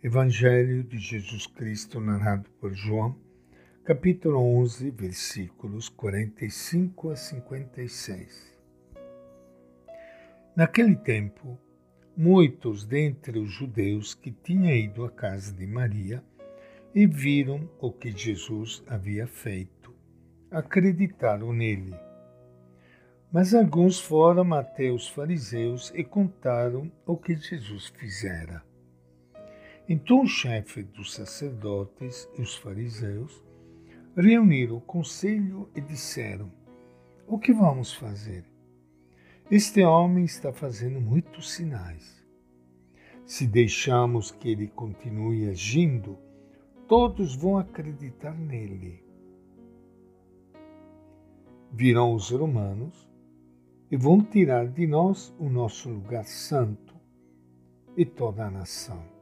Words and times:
Evangelho 0.00 0.84
de 0.84 0.96
Jesus 0.96 1.48
Cristo 1.48 1.98
narrado 1.98 2.48
por 2.60 2.72
João, 2.72 3.16
capítulo 3.84 4.38
11, 4.60 4.92
versículos 4.92 5.88
45 5.88 7.10
a 7.10 7.16
56. 7.16 8.56
Naquele 10.54 10.94
tempo, 10.94 11.58
muitos 12.16 12.84
dentre 12.84 13.40
os 13.40 13.50
judeus 13.50 14.14
que 14.14 14.30
tinham 14.30 14.70
ido 14.70 15.04
à 15.04 15.10
casa 15.10 15.52
de 15.52 15.66
Maria 15.66 16.22
e 16.94 17.04
viram 17.04 17.68
o 17.80 17.90
que 17.90 18.12
Jesus 18.12 18.84
havia 18.86 19.26
feito, 19.26 19.92
acreditaram 20.48 21.52
nele. 21.52 21.96
Mas 23.32 23.52
alguns 23.52 23.98
foram 23.98 24.54
até 24.54 24.92
os 24.92 25.08
fariseus 25.08 25.92
e 25.92 26.04
contaram 26.04 26.88
o 27.04 27.16
que 27.16 27.34
Jesus 27.34 27.88
fizera. 27.88 28.67
Então 29.88 30.20
o 30.20 30.26
chefe 30.26 30.82
dos 30.82 31.14
sacerdotes 31.14 32.28
e 32.36 32.42
os 32.42 32.54
fariseus 32.54 33.42
reuniram 34.14 34.76
o 34.76 34.82
conselho 34.82 35.70
e 35.74 35.80
disseram: 35.80 36.52
O 37.26 37.38
que 37.38 37.54
vamos 37.54 37.94
fazer? 37.94 38.44
Este 39.50 39.82
homem 39.82 40.26
está 40.26 40.52
fazendo 40.52 41.00
muitos 41.00 41.50
sinais. 41.52 42.22
Se 43.24 43.46
deixamos 43.46 44.30
que 44.30 44.50
ele 44.50 44.68
continue 44.68 45.48
agindo, 45.48 46.18
todos 46.86 47.34
vão 47.34 47.56
acreditar 47.56 48.34
nele. 48.34 49.02
Virão 51.72 52.12
os 52.12 52.30
romanos 52.30 53.08
e 53.90 53.96
vão 53.96 54.20
tirar 54.20 54.68
de 54.68 54.86
nós 54.86 55.34
o 55.38 55.48
nosso 55.48 55.88
lugar 55.88 56.26
santo 56.26 56.94
e 57.96 58.04
toda 58.04 58.46
a 58.46 58.50
nação. 58.50 59.17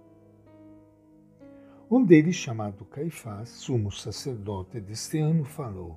Um 1.89 2.05
deles, 2.05 2.35
chamado 2.35 2.85
Caifás, 2.85 3.49
sumo 3.49 3.93
sacerdote 3.93 4.81
deste 4.81 5.19
ano, 5.19 5.45
falou: 5.45 5.97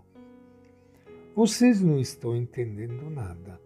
Vocês 1.35 1.81
não 1.81 1.99
estão 1.99 2.35
entendendo 2.35 3.09
nada. 3.09 3.59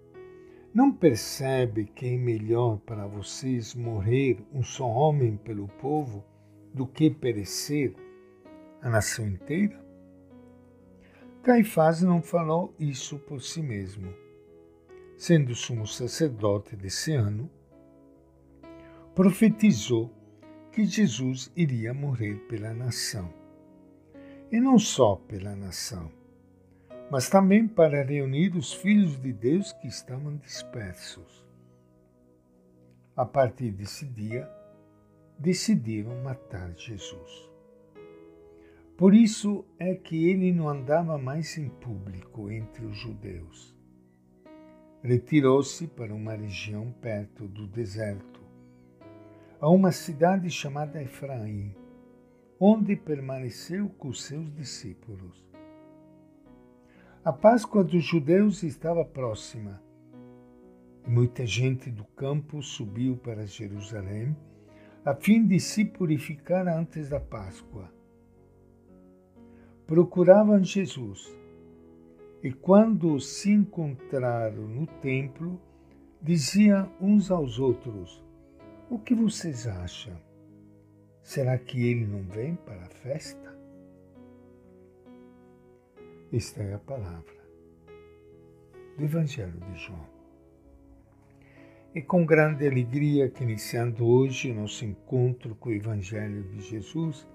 Não 0.74 0.90
percebe 0.90 1.84
que 1.84 2.06
é 2.06 2.18
melhor 2.18 2.78
para 2.78 3.06
vocês 3.06 3.76
morrer 3.76 4.42
um 4.54 4.64
só 4.64 4.88
homem 4.88 5.36
pelo 5.36 5.68
povo 5.68 6.24
do 6.74 6.88
que 6.88 7.10
perecer 7.10 7.94
a 8.82 8.90
nação 8.90 9.28
inteira? 9.28 9.84
Caifás 11.44 12.02
não 12.02 12.22
falou 12.22 12.74
isso 12.80 13.20
por 13.20 13.42
si 13.42 13.62
mesmo. 13.62 14.14
Sendo 15.18 15.54
sumo 15.54 15.86
sacerdote 15.86 16.74
desse 16.78 17.14
ano, 17.14 17.52
profetizou 19.14 20.23
que 20.74 20.86
Jesus 20.86 21.52
iria 21.56 21.94
morrer 21.94 22.36
pela 22.48 22.74
nação. 22.74 23.32
E 24.52 24.60
não 24.60 24.80
só 24.80 25.16
pela 25.16 25.56
nação, 25.56 26.12
mas 27.12 27.30
também 27.30 27.68
para 27.68 28.04
reunir 28.04 28.56
os 28.56 28.74
filhos 28.74 29.22
de 29.22 29.32
Deus 29.32 29.72
que 29.74 29.88
estavam 29.88 30.36
dispersos. 30.38 31.46
A 33.16 33.24
partir 33.24 33.72
desse 33.72 34.04
dia, 34.04 34.50
decidiram 35.38 36.24
matar 36.24 36.74
Jesus. 36.76 37.52
Por 38.98 39.14
isso 39.14 39.64
é 39.78 39.94
que 39.94 40.28
ele 40.28 40.52
não 40.52 40.68
andava 40.68 41.20
mais 41.20 41.56
em 41.56 41.70
público 41.70 42.50
entre 42.50 42.84
os 42.84 42.98
judeus. 42.98 43.76
Retirou-se 45.04 45.86
para 45.86 46.16
uma 46.16 46.34
região 46.34 46.92
perto 47.00 47.48
do 47.48 47.68
deserto 47.68 48.33
a 49.64 49.70
uma 49.70 49.94
cidade 49.94 50.50
chamada 50.50 51.02
Efraim, 51.02 51.74
onde 52.60 52.98
permaneceu 52.98 53.88
com 53.98 54.12
seus 54.12 54.54
discípulos. 54.54 55.42
A 57.24 57.32
Páscoa 57.32 57.82
dos 57.82 58.04
judeus 58.04 58.62
estava 58.62 59.06
próxima 59.06 59.82
muita 61.08 61.46
gente 61.46 61.90
do 61.90 62.04
campo 62.04 62.62
subiu 62.62 63.16
para 63.16 63.48
Jerusalém 63.48 64.36
a 65.06 65.16
fim 65.16 65.48
de 65.48 65.62
se 65.62 65.86
purificar 65.86 66.68
antes 66.68 67.08
da 67.08 67.22
Páscoa. 67.22 67.90
Procuravam 69.88 70.62
Jesus 70.62 71.34
e, 72.44 72.52
quando 72.52 73.18
se 73.18 73.50
encontraram 73.50 74.68
no 74.68 74.86
templo, 74.88 75.58
diziam 76.22 76.92
uns 77.00 77.32
aos 77.32 77.60
outros: 77.60 78.22
o 78.90 79.00
que 79.00 79.16
vocês 79.16 79.68
acham? 79.68 80.16
Será 81.22 81.58
que 81.58 81.88
ele 81.88 82.06
não 82.06 82.24
vem 82.24 82.56
para 82.56 82.84
a 82.84 82.90
festa? 82.90 83.58
Esta 86.32 86.62
é 86.64 86.74
a 86.74 86.80
palavra 86.80 87.34
do 88.98 89.04
Evangelho 89.04 89.60
de 89.60 89.76
João. 89.76 90.08
E 91.96 92.02
com 92.02 92.26
grande 92.26 92.68
alegria 92.68 93.30
que 93.30 93.44
iniciando 93.44 94.06
hoje 94.06 94.52
nosso 94.52 94.84
encontro 94.84 95.56
com 95.56 95.70
o 95.70 95.74
Evangelho 95.74 96.44
de 96.44 96.62
Jesus, 96.62 97.28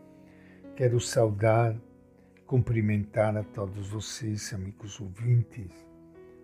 quero 0.76 1.00
saudar, 1.00 1.76
cumprimentar 2.46 3.36
a 3.36 3.44
todos 3.44 3.88
vocês, 3.88 4.52
amigos 4.52 5.00
ouvintes. 5.00 5.72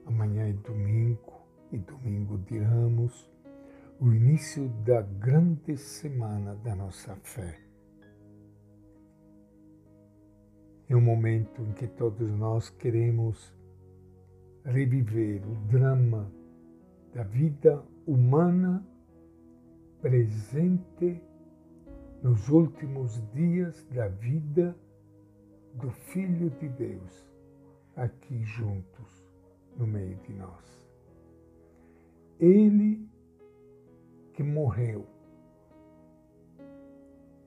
Amanhã 0.07 0.49
é 0.49 0.53
domingo 0.53 1.43
e 1.73 1.79
domingo 1.79 2.39
de 2.39 2.59
Ramos 2.59 3.34
o 4.01 4.13
início 4.13 4.69
da 4.85 5.03
grande 5.03 5.77
semana 5.77 6.55
da 6.57 6.75
nossa 6.75 7.15
fé. 7.17 7.61
É 10.89 10.97
um 10.97 11.01
momento 11.01 11.63
em 11.63 11.73
que 11.73 11.87
todos 11.87 12.31
nós 12.33 12.71
queremos 12.71 13.55
reviver 14.65 15.47
o 15.47 15.55
drama 15.67 16.31
da 17.15 17.23
vida 17.23 17.83
humana 18.07 18.85
presente 20.03 21.23
nos 22.23 22.49
últimos 22.49 23.23
dias 23.33 23.87
da 23.95 24.09
vida 24.09 24.77
do 25.75 25.91
Filho 25.91 26.51
de 26.51 26.69
Deus, 26.69 27.31
aqui 27.97 28.43
juntos, 28.45 29.25
no 29.77 29.87
meio 29.87 30.17
de 30.19 30.33
nós. 30.33 30.89
Ele 32.39 33.14
que 34.35 34.43
morreu. 34.43 35.07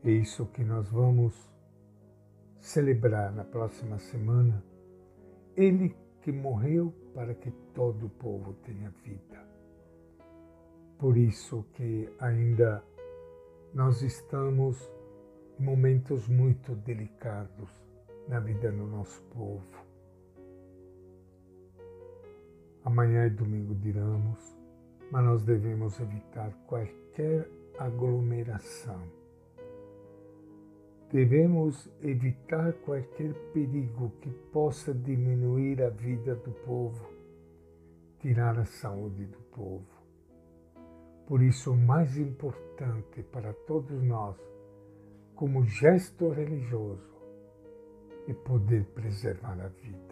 É 0.03 0.09
isso 0.09 0.45
que 0.47 0.63
nós 0.63 0.89
vamos 0.89 1.35
celebrar 2.59 3.31
na 3.33 3.43
próxima 3.43 3.99
semana. 3.99 4.63
Ele 5.55 5.95
que 6.21 6.31
morreu 6.31 6.93
para 7.13 7.33
que 7.33 7.51
todo 7.73 8.05
o 8.05 8.09
povo 8.09 8.53
tenha 8.63 8.89
vida. 9.03 9.45
Por 10.97 11.17
isso 11.17 11.65
que 11.73 12.09
ainda 12.19 12.83
nós 13.73 14.01
estamos 14.01 14.89
em 15.59 15.63
momentos 15.63 16.27
muito 16.27 16.73
delicados 16.75 17.69
na 18.27 18.39
vida 18.39 18.71
do 18.71 18.87
nosso 18.87 19.21
povo. 19.23 19.85
Amanhã 22.83 23.25
é 23.25 23.29
domingo 23.29 23.75
de 23.75 23.91
Ramos 23.91 24.57
mas 25.11 25.23
nós 25.23 25.43
devemos 25.43 25.99
evitar 25.99 26.51
qualquer 26.67 27.49
aglomeração. 27.77 29.01
Devemos 31.11 31.89
evitar 32.01 32.73
qualquer 32.73 33.33
perigo 33.53 34.11
que 34.21 34.29
possa 34.51 34.93
diminuir 34.93 35.81
a 35.81 35.89
vida 35.89 36.35
do 36.35 36.51
povo, 36.65 37.07
tirar 38.19 38.59
a 38.59 38.65
saúde 38.65 39.25
do 39.25 39.37
povo. 39.55 39.87
Por 41.25 41.41
isso, 41.41 41.71
o 41.71 41.77
mais 41.77 42.17
importante 42.17 43.23
para 43.23 43.53
todos 43.53 44.01
nós, 44.03 44.35
como 45.35 45.65
gesto 45.65 46.29
religioso, 46.29 47.15
é 48.27 48.33
poder 48.33 48.83
preservar 48.87 49.59
a 49.61 49.67
vida. 49.67 50.06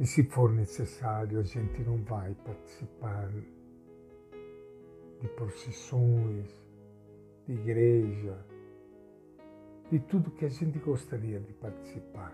E 0.00 0.06
se 0.06 0.22
for 0.22 0.52
necessário, 0.52 1.40
a 1.40 1.42
gente 1.42 1.82
não 1.82 1.96
vai 2.04 2.32
participar 2.44 3.28
de 5.20 5.28
procissões, 5.34 6.46
de 7.46 7.54
igreja, 7.54 8.38
de 9.90 9.98
tudo 9.98 10.30
que 10.30 10.44
a 10.44 10.48
gente 10.48 10.78
gostaria 10.78 11.40
de 11.40 11.52
participar. 11.54 12.32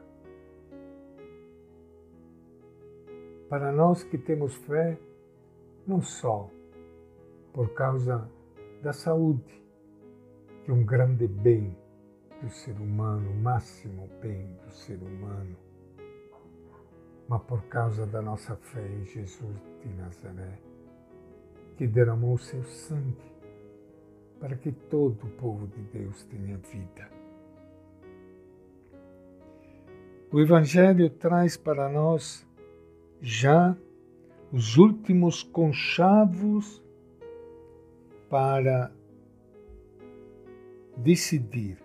Para 3.49 3.73
nós 3.73 4.03
que 4.05 4.19
temos 4.19 4.55
fé, 4.57 4.99
não 5.87 6.03
só 6.03 6.51
por 7.55 7.73
causa 7.73 8.29
da 8.83 8.93
saúde, 8.93 9.65
que 10.65 10.71
é 10.71 10.75
um 10.75 10.85
grande 10.85 11.27
bem 11.27 11.75
do 12.43 12.51
ser 12.51 12.79
humano, 12.79 13.31
o 13.31 13.35
máximo 13.37 14.07
bem 14.21 14.47
do 14.67 14.71
ser 14.71 14.99
humano, 14.99 15.64
mas 17.29 17.43
por 17.43 17.63
causa 17.65 18.07
da 18.07 18.21
nossa 18.21 18.57
fé 18.57 18.87
em 18.87 19.05
Jesus 19.07 19.57
de 19.83 19.89
Nazaré, 19.95 20.59
que 21.77 21.87
derramou 21.87 22.39
seu 22.39 22.63
sangue 22.65 23.33
para 24.39 24.57
que 24.57 24.73
todo 24.73 25.27
o 25.27 25.31
povo 25.31 25.67
de 25.67 25.81
Deus 25.83 26.25
tenha 26.25 26.59
vida. 26.59 27.11
O 30.31 30.41
Evangelho 30.41 31.09
traz 31.09 31.57
para 31.57 31.89
nós 31.89 32.47
já 33.21 33.77
os 34.53 34.77
últimos 34.77 35.43
conchavos 35.43 36.83
para 38.29 38.93
decidir 40.97 41.79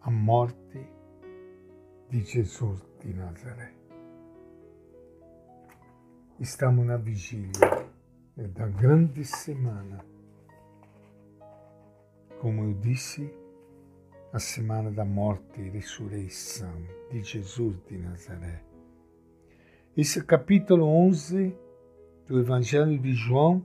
a 0.00 0.10
morte 0.10 0.86
de 2.10 2.20
Jesus 2.24 2.93
de 3.04 3.12
Nazaré. 3.12 3.70
Estamos 6.40 6.86
na 6.86 6.96
vigília 6.96 7.52
da 8.36 8.66
grande 8.66 9.24
semana. 9.24 10.02
Como 12.40 12.64
eu 12.64 12.74
disse, 12.74 13.30
a 14.32 14.38
semana 14.38 14.90
da 14.90 15.04
morte 15.04 15.60
e 15.60 15.68
ressurreição 15.68 16.74
de 17.10 17.22
Jesus 17.22 17.76
de 17.88 17.98
Nazaré. 17.98 18.62
Esse 19.96 20.24
capítulo 20.24 20.86
11 20.86 21.54
do 22.26 22.40
Evangelho 22.40 22.98
de 22.98 23.12
João, 23.12 23.62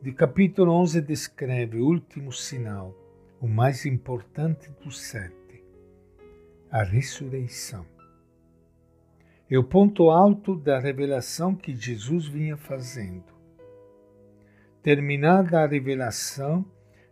de 0.00 0.12
capítulo 0.12 0.72
11 0.72 1.02
descreve 1.02 1.80
o 1.80 1.86
último 1.86 2.32
sinal, 2.32 2.94
o 3.40 3.48
mais 3.48 3.84
importante 3.84 4.70
dos 4.82 5.00
sete, 5.00 5.34
a 6.70 6.82
ressurreição. 6.82 7.86
É 9.50 9.58
o 9.58 9.64
ponto 9.64 10.10
alto 10.10 10.54
da 10.54 10.78
revelação 10.78 11.54
que 11.54 11.74
Jesus 11.74 12.26
vinha 12.26 12.56
fazendo. 12.56 13.32
Terminada 14.82 15.60
a 15.60 15.66
revelação, 15.66 16.64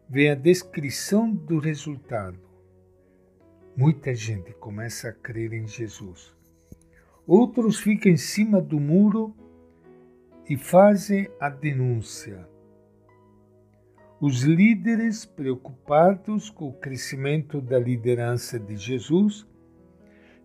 vem 0.09 0.31
a 0.31 0.35
descrição 0.35 1.31
do 1.33 1.59
resultado. 1.59 2.39
Muita 3.77 4.15
gente 4.15 4.53
começa 4.55 5.09
a 5.09 5.13
crer 5.13 5.53
em 5.53 5.67
Jesus. 5.67 6.35
Outros 7.27 7.79
ficam 7.79 8.13
em 8.13 8.17
cima 8.17 8.61
do 8.61 8.79
muro 8.79 9.35
e 10.49 10.57
fazem 10.57 11.29
a 11.41 11.49
denúncia. 11.49 12.49
Os 14.21 14.43
líderes, 14.43 15.25
preocupados 15.27 16.49
com 16.49 16.69
o 16.69 16.73
crescimento 16.73 17.61
da 17.61 17.79
liderança 17.79 18.59
de 18.59 18.77
Jesus 18.77 19.47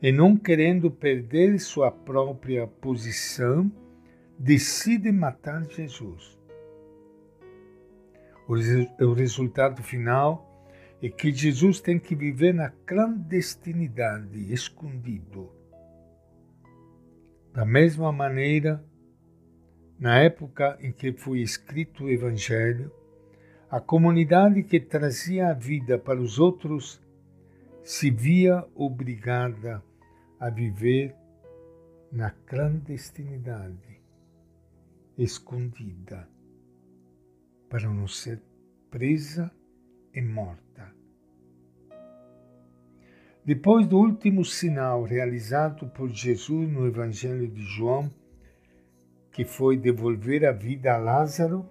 e 0.01 0.11
não 0.11 0.35
querendo 0.35 0.91
perder 0.91 1.59
sua 1.59 1.89
própria 1.89 2.67
posição, 2.67 3.71
decidem 4.37 5.13
matar 5.13 5.63
Jesus. 5.69 6.37
O 8.99 9.13
resultado 9.13 9.81
final 9.81 10.67
é 11.01 11.07
que 11.07 11.31
Jesus 11.31 11.79
tem 11.79 11.97
que 11.97 12.15
viver 12.15 12.53
na 12.53 12.69
clandestinidade, 12.85 14.51
escondido 14.51 15.49
da 17.53 17.65
mesma 17.65 18.11
maneira, 18.11 18.83
na 19.99 20.19
época 20.19 20.77
em 20.81 20.91
que 20.91 21.11
foi 21.13 21.41
escrito 21.41 22.05
o 22.05 22.09
Evangelho, 22.09 22.91
a 23.71 23.79
comunidade 23.79 24.63
que 24.63 24.81
trazia 24.81 25.47
a 25.47 25.53
vida 25.53 25.97
para 25.97 26.19
os 26.19 26.37
outros 26.37 27.01
se 27.81 28.11
via 28.11 28.67
obrigada 28.75 29.81
a 30.37 30.49
viver 30.49 31.15
na 32.11 32.31
clandestinidade, 32.31 34.01
escondida, 35.17 36.27
para 37.69 37.87
não 37.89 38.09
ser 38.09 38.41
presa 38.89 39.49
e 40.13 40.21
morta. 40.21 40.93
Depois 43.45 43.87
do 43.87 43.97
último 43.97 44.43
sinal 44.43 45.03
realizado 45.03 45.87
por 45.87 46.09
Jesus 46.09 46.69
no 46.69 46.85
Evangelho 46.85 47.47
de 47.47 47.61
João, 47.61 48.11
que 49.31 49.45
foi 49.45 49.77
devolver 49.77 50.45
a 50.45 50.51
vida 50.51 50.93
a 50.93 50.97
Lázaro, 50.97 51.65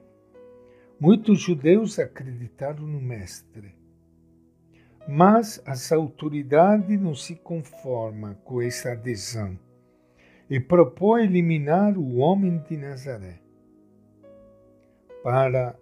muitos 1.00 1.40
judeus 1.40 1.98
acreditaram 1.98 2.86
no 2.86 3.00
Mestre. 3.00 3.74
Mas 5.08 5.62
as 5.64 5.90
autoridades 5.90 7.00
não 7.00 7.14
se 7.14 7.34
conformam 7.36 8.34
com 8.44 8.60
essa 8.60 8.92
adesão 8.92 9.58
e 10.48 10.60
propõem 10.60 11.24
eliminar 11.24 11.96
o 11.96 12.16
homem 12.16 12.58
de 12.58 12.76
Nazaré. 12.76 13.40
Para 15.22 15.74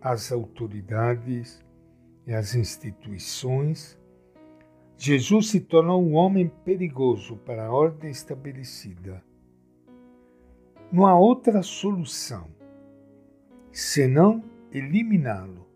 as 0.00 0.32
autoridades 0.32 1.64
e 2.26 2.34
as 2.34 2.54
instituições, 2.54 3.96
Jesus 4.98 5.50
se 5.50 5.60
tornou 5.60 6.02
um 6.02 6.14
homem 6.14 6.50
perigoso 6.64 7.36
para 7.36 7.66
a 7.66 7.72
ordem 7.72 8.10
estabelecida. 8.10 9.22
Não 10.90 11.06
há 11.06 11.18
outra 11.18 11.62
solução 11.62 12.56
senão 13.76 14.42
eliminá-lo 14.72 15.66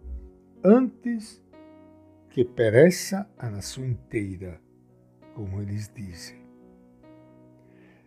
antes 0.63 1.43
que 2.31 2.45
pereça 2.45 3.29
a 3.39 3.51
nação 3.51 3.85
inteira, 3.85 4.61
como 5.35 5.61
eles 5.61 5.91
dizem. 5.95 6.39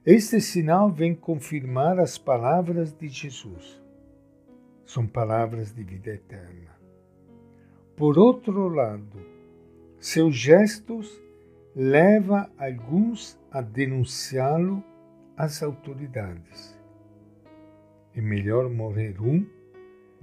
Este 0.05 0.39
sinal 0.41 0.91
vem 0.91 1.15
confirmar 1.15 1.99
as 1.99 2.17
palavras 2.17 2.93
de 2.93 3.07
Jesus. 3.07 3.81
São 4.85 5.07
palavras 5.07 5.73
de 5.73 5.83
vida 5.83 6.11
eterna. 6.11 6.71
Por 7.95 8.17
outro 8.17 8.67
lado, 8.67 9.19
seus 9.99 10.35
gestos 10.35 11.21
levam 11.75 12.47
alguns 12.57 13.39
a 13.51 13.61
denunciá-lo 13.61 14.83
às 15.37 15.63
autoridades. 15.63 16.77
É 18.15 18.21
melhor 18.21 18.69
morrer 18.69 19.19
um 19.21 19.45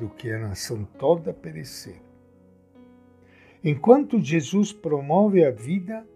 do 0.00 0.08
que 0.08 0.32
a 0.32 0.38
nação 0.38 0.82
toda 0.99 1.31
perecer. 1.35 2.00
Enquanto 3.62 4.19
Jesus 4.19 4.73
promove 4.73 5.44
a 5.44 5.50
vida, 5.50 6.08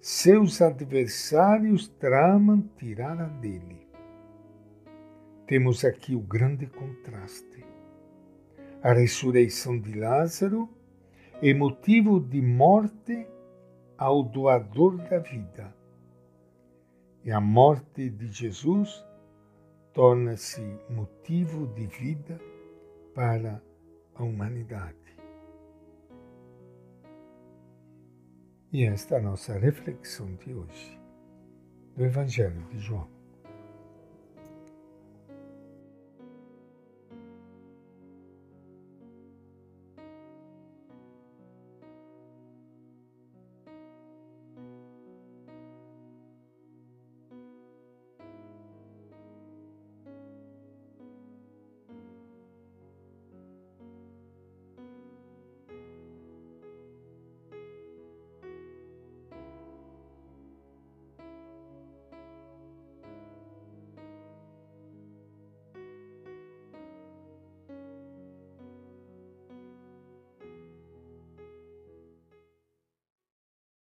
seus 0.00 0.60
adversários 0.60 1.86
tramam 1.86 2.68
tirá-la 2.76 3.26
dele. 3.26 3.86
Temos 5.46 5.84
aqui 5.84 6.16
o 6.16 6.20
grande 6.20 6.66
contraste. 6.66 7.64
A 8.82 8.92
ressurreição 8.92 9.78
de 9.78 9.96
Lázaro 9.96 10.68
é 11.40 11.54
motivo 11.54 12.18
de 12.18 12.42
morte 12.42 13.24
ao 13.96 14.24
doador 14.24 14.96
da 14.96 15.18
vida. 15.18 15.72
E 17.24 17.30
a 17.30 17.40
morte 17.40 18.10
de 18.10 18.26
Jesus 18.26 19.04
torna-se 19.92 20.62
motivo 20.88 21.68
de 21.68 21.86
vida 21.86 22.40
para 23.14 23.62
a 24.14 24.22
humanidade. 24.22 24.96
E 28.72 28.84
esta 28.84 29.16
é 29.16 29.18
a 29.18 29.22
nossa 29.22 29.58
reflexão 29.58 30.34
de 30.36 30.54
hoje, 30.54 31.00
do 31.96 32.04
Evangelho 32.04 32.62
de 32.68 32.78
João. 32.78 33.19